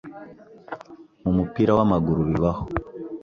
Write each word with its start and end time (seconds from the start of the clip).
mu 1.23 1.31
mupira 1.37 1.71
w'amaguru 1.77 2.21
bibaho 2.29 2.63